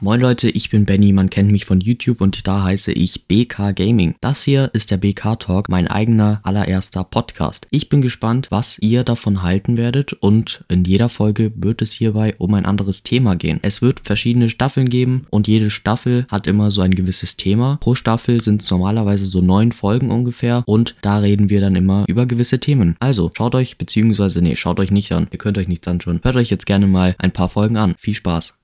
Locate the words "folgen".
19.72-20.12, 27.48-27.76